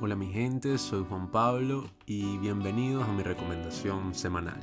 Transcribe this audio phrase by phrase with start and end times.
[0.00, 4.58] Hola mi gente, soy Juan Pablo y bienvenidos a mi recomendación semanal.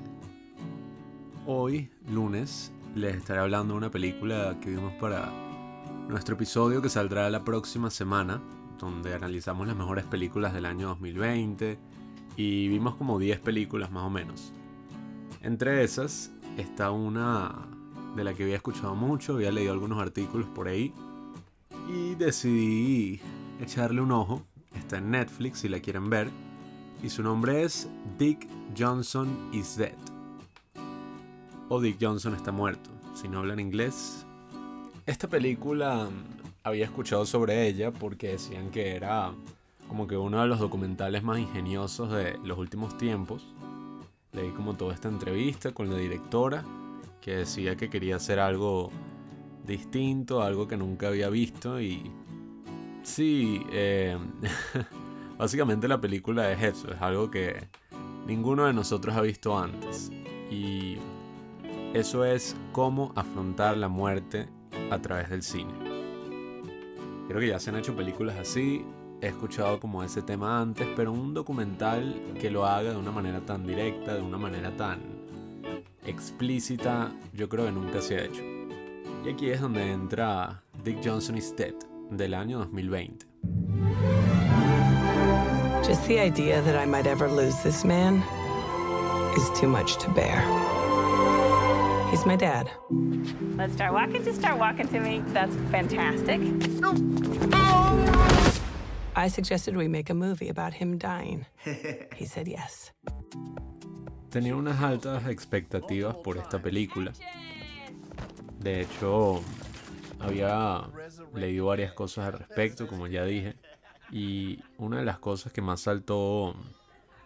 [1.48, 5.32] Hoy, lunes, les estaré hablando de una película que vimos para
[6.10, 8.42] nuestro episodio que saldrá la próxima semana,
[8.78, 11.80] donde analizamos las mejores películas del año 2020
[12.36, 14.52] y vimos como 10 películas más o menos.
[15.42, 17.68] Entre esas está una
[18.18, 20.94] de la que había escuchado mucho, había leído algunos artículos por ahí
[21.88, 23.22] y decidí
[23.62, 24.44] echarle un ojo.
[24.94, 26.30] En Netflix si la quieren ver.
[27.04, 29.96] Y su nombre es Dick Johnson is Dead.
[31.70, 32.90] O Dick Johnson está muerto.
[33.14, 34.26] Si no hablan inglés.
[35.06, 39.32] Esta película mm, había escuchado sobre ella porque decían que era
[39.88, 43.46] como que uno de los documentales más ingeniosos de los últimos tiempos.
[44.34, 46.64] Leí como toda esta entrevista con la directora
[47.20, 48.90] que decía que quería hacer algo
[49.66, 52.12] distinto, algo que nunca había visto y
[53.04, 54.18] sí, eh,
[55.38, 57.68] básicamente la película es eso, es algo que
[58.26, 60.12] ninguno de nosotros ha visto antes
[60.50, 60.98] y
[61.94, 64.48] eso es cómo afrontar la muerte
[64.90, 65.74] a través del cine.
[67.28, 68.86] Creo que ya se han hecho películas así,
[69.22, 73.40] he escuchado como ese tema antes, pero un documental que lo haga de una manera
[73.42, 75.00] tan directa, de una manera tan
[76.06, 78.42] explícita, yo creo que nunca se ha hecho.
[79.26, 83.26] Y aquí es donde entra Dick Johnson is Dead del año 2020.
[85.84, 88.22] Just the idea that I might ever lose this man
[89.36, 90.42] is too much to bear.
[92.12, 92.70] He's my dad.
[93.58, 94.24] Let's start walking.
[94.24, 95.24] Just start walking to me.
[95.28, 96.42] That's fantastic.
[99.16, 101.46] I suggested we make a movie about him dying.
[102.16, 102.92] He said yes.
[104.30, 107.12] Tenía unas altas expectativas por esta película.
[108.60, 109.42] De hecho,
[110.20, 110.84] había
[111.34, 113.56] leído varias cosas al respecto, como ya dije.
[114.12, 116.56] Y una de las cosas que más saltó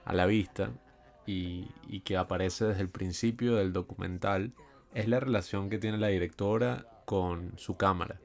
[0.03, 0.71] a la vista
[1.25, 4.53] y, y que aparece desde el principio del documental
[4.93, 8.19] es la relación que tiene la directora con su cámara.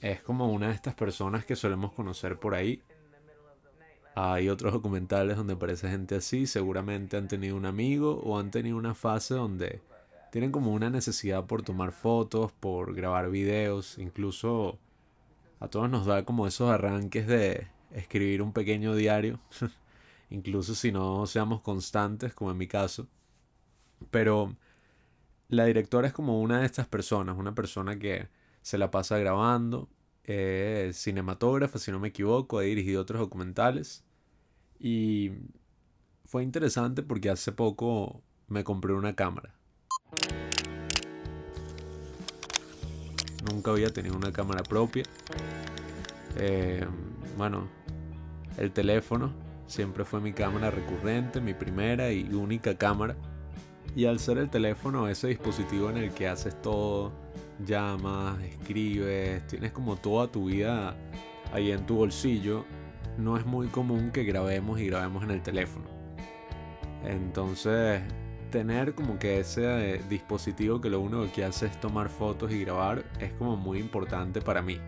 [0.00, 2.82] Es como una de estas personas que solemos conocer por ahí.
[4.14, 8.76] Hay otros documentales donde aparece gente así, seguramente han tenido un amigo o han tenido
[8.76, 9.80] una fase donde
[10.34, 14.80] tienen como una necesidad por tomar fotos, por grabar videos, incluso
[15.60, 19.38] a todos nos da como esos arranques de escribir un pequeño diario,
[20.30, 23.06] incluso si no seamos constantes, como en mi caso.
[24.10, 24.56] Pero
[25.50, 28.26] la directora es como una de estas personas, una persona que
[28.60, 29.88] se la pasa grabando,
[30.24, 34.02] es cinematógrafa, si no me equivoco, ha dirigido otros documentales.
[34.80, 35.30] Y
[36.24, 39.54] fue interesante porque hace poco me compré una cámara.
[43.50, 45.04] Nunca había tenido una cámara propia.
[46.36, 46.84] Eh,
[47.36, 47.68] bueno,
[48.58, 49.32] el teléfono
[49.66, 53.16] siempre fue mi cámara recurrente, mi primera y única cámara.
[53.96, 57.12] Y al ser el teléfono ese dispositivo en el que haces todo,
[57.64, 60.96] llamas, escribes, tienes como toda tu vida
[61.52, 62.64] ahí en tu bolsillo,
[63.18, 65.86] no es muy común que grabemos y grabemos en el teléfono.
[67.04, 68.02] Entonces,
[68.54, 73.02] tener como que ese dispositivo que lo único que hace es tomar fotos y grabar
[73.18, 74.78] es como muy importante para mí.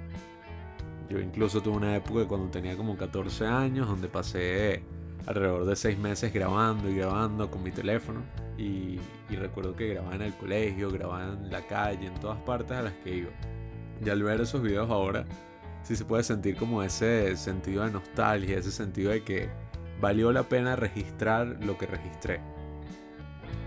[1.10, 4.84] Yo incluso tuve una época cuando tenía como 14 años donde pasé
[5.26, 8.22] alrededor de 6 meses grabando y grabando con mi teléfono.
[8.56, 12.70] Y, y, recuerdo que grababa en el colegio, grababa en la calle, en todas partes
[12.70, 13.30] a las que iba.
[14.04, 15.24] Y al ver esos videos ahora,
[15.82, 19.48] sí se puede sentir como ese sentido de nostalgia, ese sentido de que
[20.00, 22.55] valió la pena registrar lo que registré.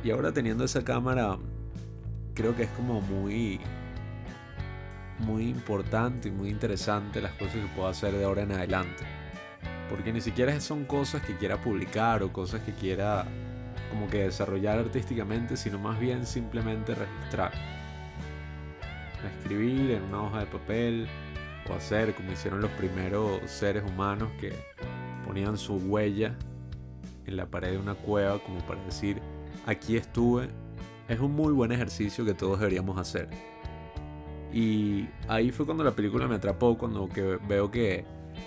[0.03, 1.37] Y ahora teniendo esa cámara,
[2.33, 3.59] creo que es como muy
[5.19, 9.03] muy importante y muy interesante las cosas que puedo hacer de ahora en adelante.
[9.89, 13.25] Porque ni siquiera son cosas que quiera publicar o cosas que quiera
[13.89, 17.51] como que desarrollar artísticamente, sino más bien simplemente registrar.
[19.39, 21.07] Escribir en una hoja de papel
[21.69, 24.53] o hacer como hicieron los primeros seres humanos que
[25.25, 26.35] ponían su huella
[27.25, 29.21] en la pared de una cueva como para decir
[29.65, 30.49] aquí estuve.
[31.07, 33.29] Es un muy buen ejercicio que todos deberíamos hacer.
[34.53, 38.05] Y ahí fue cuando la película me atrapó, cuando que veo que,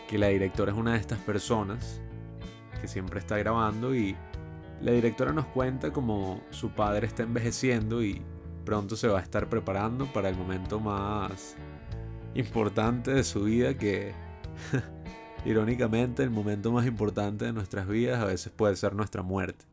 [0.08, 2.00] que la directora es una de estas personas
[2.80, 4.16] que siempre está grabando y
[4.80, 8.20] la directora nos cuenta como su padre está envejeciendo y
[8.64, 11.56] pronto se va a estar preparando para el momento más
[12.34, 14.12] importante de su vida que
[15.44, 19.71] irónicamente el momento más importante de nuestras vidas a veces puede ser nuestra muerte.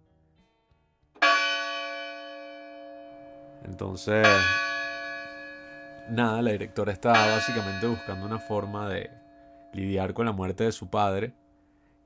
[3.63, 4.27] Entonces,
[6.09, 9.09] nada, la directora está básicamente buscando una forma de
[9.73, 11.33] lidiar con la muerte de su padre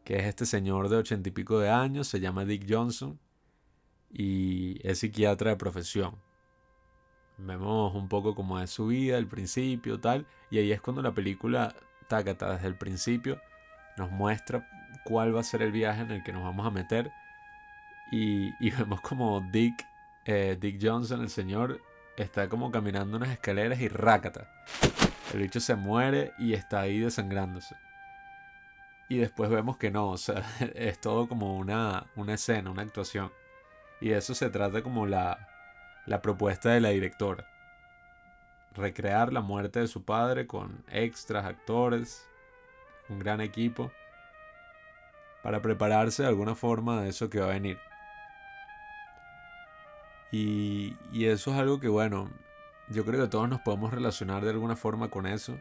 [0.03, 3.19] que es este señor de ochenta y pico de años, se llama Dick Johnson
[4.11, 6.15] y es psiquiatra de profesión.
[7.37, 11.13] Vemos un poco como es su vida, el principio, tal, y ahí es cuando la
[11.13, 11.73] película,
[12.07, 13.39] Takata, desde el principio,
[13.97, 14.69] nos muestra
[15.05, 17.11] cuál va a ser el viaje en el que nos vamos a meter.
[18.11, 19.87] Y, vemos como Dick,
[20.25, 21.81] eh, Dick Johnson, el señor,
[22.17, 24.49] está como caminando unas escaleras y rácata.
[25.33, 27.75] El bicho se muere y está ahí desangrándose.
[29.09, 30.43] Y después vemos que no, o sea,
[30.75, 33.31] es todo como una, una escena, una actuación.
[33.99, 35.47] Y eso se trata como la,
[36.05, 37.47] la propuesta de la directora.
[38.75, 42.27] Recrear la muerte de su padre con extras, actores,
[43.09, 43.91] un gran equipo,
[45.43, 47.77] para prepararse de alguna forma de eso que va a venir.
[50.33, 52.27] Y, eso es algo que, bueno,
[52.89, 55.59] yo creo que todos nos podemos relacionar de alguna forma con eso.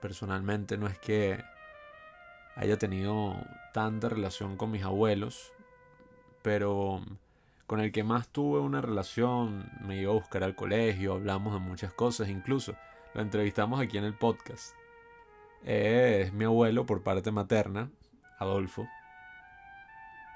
[0.00, 1.42] Personalmente no es que
[2.54, 3.34] haya tenido
[3.74, 5.52] tanta relación con mis abuelos,
[6.42, 7.02] pero
[7.66, 11.58] con el que más tuve una relación, me iba a buscar al colegio, hablamos de
[11.58, 12.76] muchas cosas, incluso
[13.12, 14.76] lo entrevistamos aquí en el podcast.
[15.64, 17.90] Es mi abuelo por parte materna,
[18.38, 18.86] Adolfo,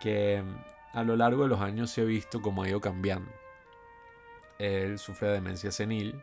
[0.00, 0.42] que
[0.92, 3.39] a lo largo de los años se ha visto cómo ha ido cambiando.
[4.60, 6.22] Él sufre de demencia senil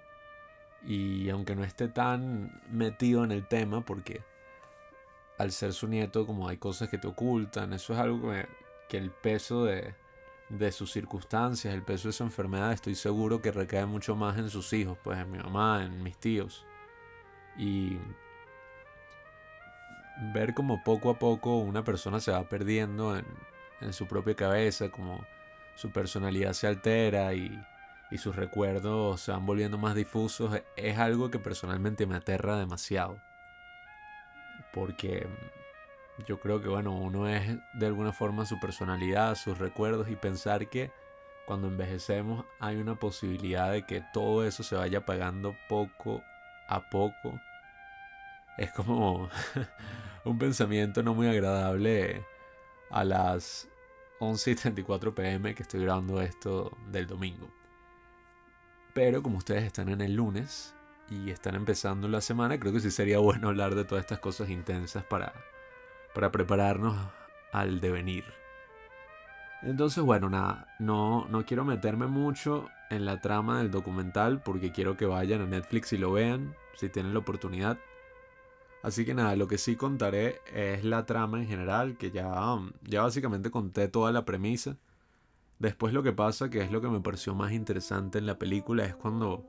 [0.86, 4.22] y aunque no esté tan metido en el tema, porque
[5.40, 8.32] al ser su nieto como hay cosas que te ocultan, eso es algo
[8.88, 9.96] que, el peso de,
[10.50, 14.52] de sus circunstancias, el peso de su enfermedad, estoy seguro que recae mucho más en
[14.52, 16.64] sus hijos, pues en mi mamá, en mis tíos.
[17.58, 17.98] Y
[20.32, 23.26] ver como poco a poco una persona se va perdiendo en,
[23.82, 25.26] en su propia cabeza, como
[25.76, 27.60] su personalidad se altera y,
[28.12, 33.20] y sus recuerdos se van volviendo más difusos, es algo que personalmente me aterra demasiado
[34.78, 35.28] porque
[36.28, 40.70] yo creo que bueno, uno es de alguna forma su personalidad, sus recuerdos y pensar
[40.70, 40.92] que
[41.48, 46.22] cuando envejecemos hay una posibilidad de que todo eso se vaya apagando poco
[46.68, 47.40] a poco.
[48.58, 49.30] Es como
[50.26, 52.24] un pensamiento no muy agradable
[52.92, 53.68] a las
[54.20, 57.57] 11 y 34 pm que estoy grabando esto del domingo.
[58.98, 60.74] Pero como ustedes están en el lunes,
[61.08, 64.50] y están empezando la semana, creo que sí sería bueno hablar de todas estas cosas
[64.50, 65.34] intensas para,
[66.16, 66.98] para prepararnos
[67.52, 68.24] al devenir.
[69.62, 74.98] Entonces, bueno, nada, no, no quiero meterme mucho en la trama del documental porque quiero
[74.98, 77.78] que vayan a Netflix y lo vean, si tienen la oportunidad.
[78.82, 82.34] Así que nada, lo que sí contaré es la trama en general, que ya,
[82.82, 84.76] ya básicamente conté toda la premisa.
[85.60, 88.86] Después lo que pasa, que es lo que me pareció más interesante en la película,
[88.86, 89.46] es cuando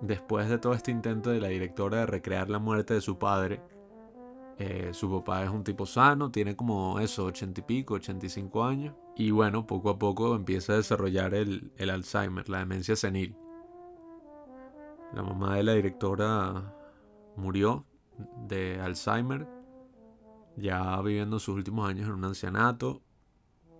[0.00, 3.62] Después de todo este intento de la directora de recrear la muerte de su padre,
[4.58, 8.94] eh, su papá es un tipo sano, tiene como eso, ochenta y pico, 85 años.
[9.16, 13.36] Y bueno, poco a poco empieza a desarrollar el, el Alzheimer, la demencia senil.
[15.14, 16.74] La mamá de la directora
[17.36, 17.86] murió
[18.46, 19.48] de Alzheimer,
[20.56, 23.00] ya viviendo sus últimos años en un ancianato.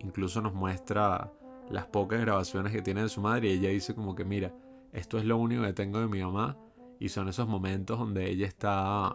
[0.04, 1.32] Incluso nos muestra
[1.70, 4.52] las pocas grabaciones que tiene de su madre y ella dice como que mira,
[4.92, 6.56] esto es lo único que tengo de mi mamá
[7.00, 9.12] y son esos momentos donde ella está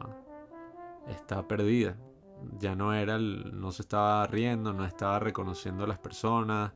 [1.08, 1.96] está perdida.
[2.60, 6.74] Ya no era no se estaba riendo, no estaba reconociendo a las personas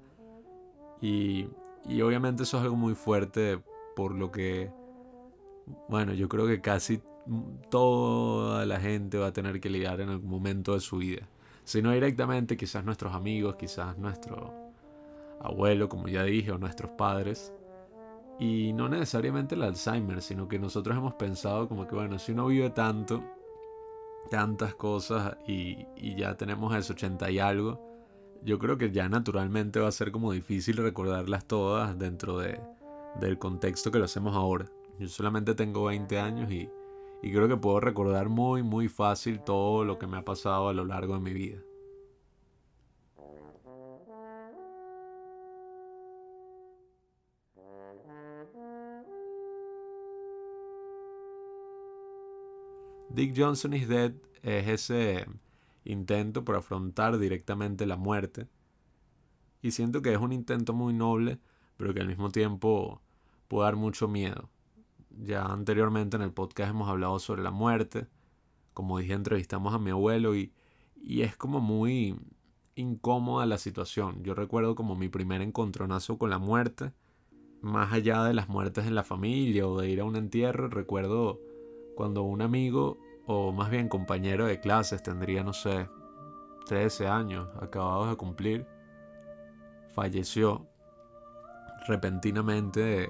[1.01, 1.47] y,
[1.85, 3.59] y obviamente eso es algo muy fuerte
[3.95, 4.71] por lo que
[5.89, 7.01] bueno, yo creo que casi
[7.69, 11.27] toda la gente va a tener que lidiar en algún momento de su vida.
[11.63, 14.53] Si no directamente, quizás nuestros amigos, quizás nuestro
[15.39, 17.53] abuelo, como ya dije, o nuestros padres.
[18.39, 22.47] Y no necesariamente el Alzheimer, sino que nosotros hemos pensado como que, bueno, si uno
[22.47, 23.23] vive tanto,
[24.29, 27.79] tantas cosas y, ya tenemos esos 80 y algo,
[28.43, 32.59] yo creo que ya naturalmente va a ser como difícil recordarlas todas dentro de,
[33.19, 34.65] del contexto que lo hacemos ahora.
[34.99, 36.69] Yo solamente tengo 20 años y,
[37.23, 40.73] y creo que puedo recordar muy, muy fácil todo lo que me ha pasado a
[40.73, 41.57] lo largo de mi vida.
[53.07, 54.11] Dick Johnson is Dead
[54.41, 55.25] es ese
[55.85, 58.47] intento por afrontar directamente la muerte.
[59.61, 61.39] Y siento que es un intento muy noble,
[61.77, 63.01] pero que al mismo tiempo
[63.47, 64.49] puede dar mucho miedo.
[65.19, 68.07] Ya anteriormente en el podcast hemos hablado sobre la muerte.
[68.73, 70.51] Como dije, entrevistamos a mi abuelo y,
[70.95, 72.15] y es como muy
[72.75, 74.23] incómoda la situación.
[74.23, 76.91] Yo recuerdo como mi primer encontronazo con la muerte,
[77.61, 81.39] más allá de las muertes en la familia o de ir a un entierro, recuerdo
[81.95, 85.87] cuando un amigo, o más bien compañero de clases, tendría, no sé,
[86.65, 88.67] 13 años, acabados de cumplir,
[89.93, 90.67] falleció
[91.87, 93.09] repentinamente.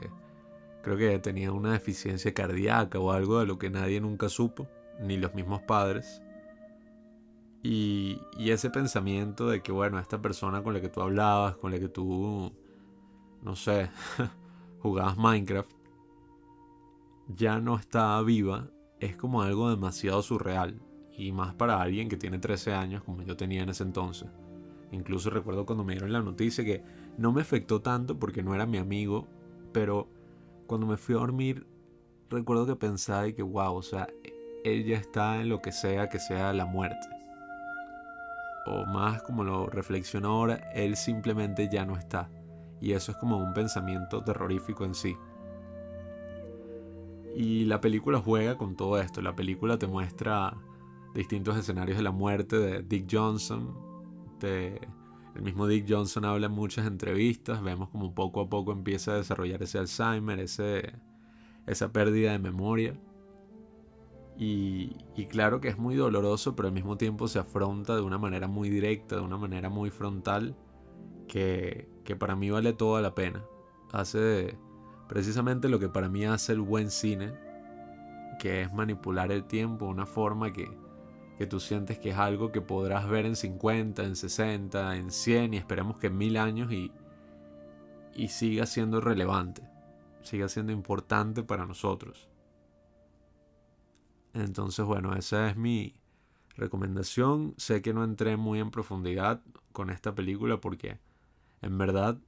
[0.83, 4.67] Creo que tenía una deficiencia cardíaca o algo de lo que nadie nunca supo,
[4.99, 6.21] ni los mismos padres.
[7.63, 11.71] Y, y, ese pensamiento de que, bueno, esta persona con la que tú hablabas, con
[11.71, 12.51] la que tú,
[13.41, 13.89] no sé,
[14.79, 15.71] jugabas Minecraft,
[17.29, 20.81] ya no está viva, es como algo demasiado surreal.
[21.15, 24.29] Y más para alguien que tiene 13 años, como yo tenía en ese entonces.
[24.91, 26.83] Incluso recuerdo cuando me dieron la noticia que
[27.17, 29.27] no me afectó tanto porque no era mi amigo,
[29.71, 30.07] pero
[30.67, 31.65] cuando me fui a dormir,
[32.29, 34.07] recuerdo que pensaba y que, wow, o sea,
[34.63, 37.07] él ya está en lo que sea que sea la muerte.
[38.65, 42.29] O más como lo reflexiono ahora, él simplemente ya no está.
[42.79, 45.17] Y eso es como un pensamiento terrorífico en sí.
[47.35, 49.21] Y la película juega con todo esto.
[49.21, 50.55] La película te muestra
[51.13, 53.73] distintos escenarios de la muerte de Dick Johnson.
[55.35, 57.61] El mismo Dick Johnson habla en muchas entrevistas.
[57.63, 60.93] Vemos como poco a poco empieza a desarrollar ese Alzheimer, ese,
[61.65, 62.95] esa pérdida de memoria.
[64.37, 64.95] Y,
[65.29, 68.69] claro que es muy doloroso, pero al mismo tiempo se afronta de una manera muy
[68.69, 70.55] directa, de una manera muy frontal,
[71.27, 73.43] que, que para mí vale toda la pena.
[73.91, 74.57] Hace
[75.07, 77.33] precisamente lo que para mí hace el buen cine,
[78.39, 80.69] que es manipular el tiempo de una forma que,
[81.37, 85.53] que tú sientes que es algo que podrás ver en 50, en 60, en 100
[85.53, 86.91] y esperemos que en mil años y,
[88.13, 89.67] y siga siendo relevante,
[90.21, 92.29] siga siendo importante para nosotros.
[94.33, 95.95] Entonces, bueno, esa es mi
[96.55, 97.53] recomendación.
[97.57, 100.99] Sé que no entré muy en profundidad con esta película porque
[101.61, 102.19] en verdad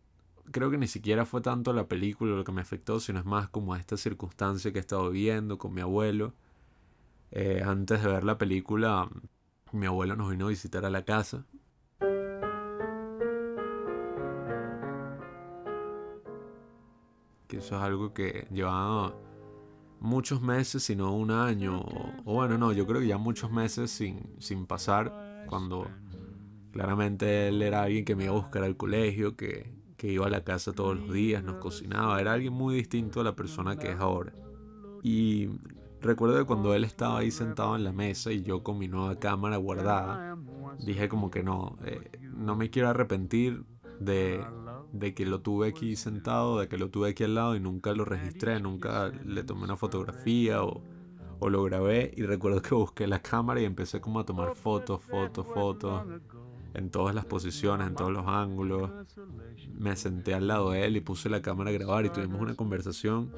[0.51, 3.49] creo que ni siquiera fue tanto la película lo que me afectó, sino es más
[3.49, 6.33] como esta circunstancia que he estado viviendo con mi abuelo.
[7.37, 9.09] Eh, antes de ver la película,
[9.73, 11.45] mi abuelo nos vino a visitar a la casa.
[17.47, 19.13] Que eso es algo que llevaba
[19.99, 21.81] muchos meses, si no un año.
[22.23, 25.43] O, bueno, no, yo creo que ya muchos meses sin, sin pasar.
[25.47, 25.89] Cuando
[26.71, 30.29] claramente él era alguien que me iba a buscar al colegio, que, que iba a
[30.29, 33.91] la casa todos los días, nos cocinaba, era alguien muy distinto a la persona que
[33.91, 34.33] es ahora.
[35.03, 35.49] Y
[36.05, 39.19] recuerdo que cuando él estaba ahí sentado en la mesa y yo con mi nueva
[39.19, 40.37] cámara guardada,
[40.79, 43.63] dije como que no, eh, no me quiero arrepentir
[43.99, 44.45] de,
[45.15, 48.05] que lo tuve aquí sentado, de que lo tuve aquí al lado y nunca lo
[48.05, 50.81] registré, nunca le tomé una fotografía o,
[51.39, 55.01] o lo grabé y recuerdo que busqué la cámara y empecé como a tomar fotos,
[55.01, 56.03] fotos, fotos
[56.75, 58.91] en todas las posiciones, en todos los ángulos.
[59.73, 62.55] Me senté al lado de él y puse la cámara a grabar y tuvimos una
[62.55, 63.31] conversación.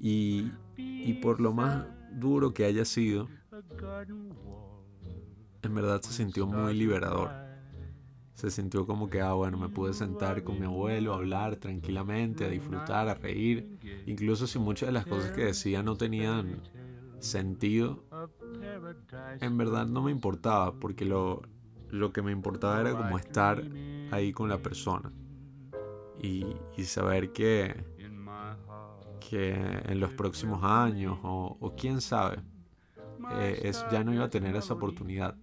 [0.00, 3.28] Y, y por lo más duro que haya sido,
[5.62, 7.30] en verdad se sintió muy liberador.
[8.34, 12.44] Se sintió como que, ah, bueno, me pude sentar con mi abuelo, a hablar tranquilamente,
[12.44, 13.78] a disfrutar, a reír.
[14.06, 16.62] Incluso si muchas de las cosas que decía no tenían
[17.18, 18.04] sentido,
[19.40, 21.42] en verdad no me importaba, porque lo,
[21.90, 23.60] lo que me importaba era como estar
[24.12, 25.12] ahí con la persona
[26.22, 26.44] y,
[26.84, 27.84] saber que,
[29.18, 32.38] que en los próximos años o, quién sabe,
[33.32, 35.36] eh, ya no iba a tener esa oportunidad.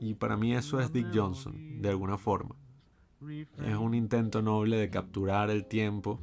[0.00, 2.54] Y para mí eso es Dick Johnson, de alguna forma.
[3.64, 6.20] Es un intento noble de capturar el tiempo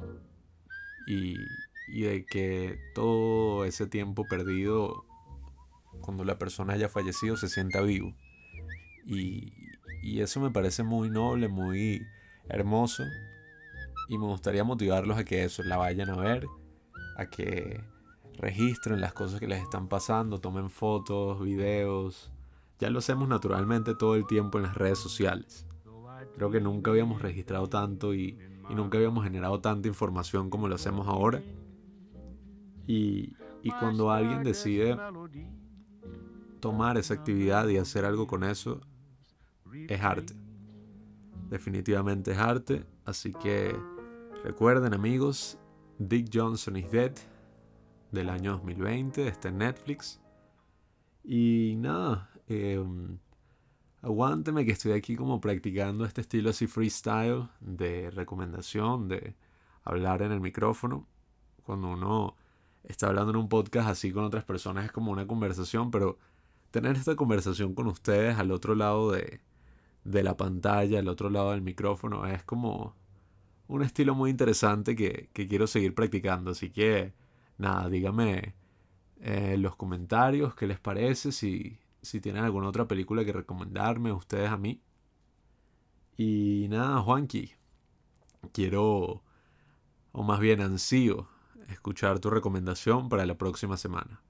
[1.06, 1.34] y
[2.00, 5.04] de que todo ese tiempo perdido,
[6.00, 8.14] cuando la persona haya fallecido, se sienta vivo.
[9.06, 9.52] Y,
[10.20, 12.06] eso me parece muy noble, muy
[12.48, 13.04] hermoso.
[14.08, 16.46] Y me gustaría motivarlos a que eso, la vayan a ver,
[17.16, 17.82] a que
[18.38, 22.30] registren las cosas que les están pasando, tomen fotos, videos.
[22.78, 25.66] Ya lo hacemos naturalmente todo el tiempo en las redes sociales.
[26.34, 28.38] Creo que nunca habíamos registrado tanto y,
[28.70, 31.42] nunca habíamos generado tanta información como lo hacemos ahora.
[32.86, 34.96] Y, y cuando alguien decide
[36.60, 38.80] tomar esa actividad y hacer algo con eso,
[39.88, 40.34] es arte.
[41.50, 42.84] Definitivamente es arte.
[43.04, 43.76] Así que
[44.42, 45.58] recuerden amigos,
[45.98, 47.12] Dick Johnson is Dead
[48.10, 50.20] del año 2020, está Netflix.
[51.22, 53.18] Y nada, em,
[54.02, 59.36] aguánteme que estoy aquí como practicando este estilo así freestyle de recomendación, de
[59.84, 61.06] hablar en el micrófono.
[61.62, 62.36] Cuando uno
[62.82, 66.18] está hablando en un podcast así con otras personas es como una conversación, pero
[66.70, 69.40] tener esta conversación con ustedes al otro lado de,
[70.04, 72.26] de la pantalla, al otro lado del micrófono.
[72.26, 72.94] Es como
[73.74, 76.52] un estilo muy interesante que, quiero seguir practicando.
[76.52, 77.12] Así que,
[77.58, 78.54] nada, dígame
[79.20, 84.50] en los comentarios qué les parece, si, si tienen alguna otra película que recomendarme, ustedes
[84.50, 84.80] a mí.
[86.16, 87.52] Y nada, Juanqui,
[88.52, 89.22] quiero,
[90.12, 91.28] o más bien ansío,
[91.68, 94.22] escuchar tu recomendación para la próxima semana.